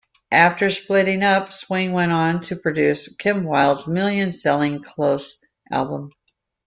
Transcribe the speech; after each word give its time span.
After 0.31 0.71
splitting 0.71 1.21
up, 1.21 1.53
Swain 1.53 1.91
went 1.91 2.11
on 2.11 2.41
to 2.45 2.55
produce 2.55 3.15
Kim 3.17 3.43
Wilde's 3.43 3.85
million-selling 3.85 4.81
"Close" 4.81 5.39
album. 5.71 6.09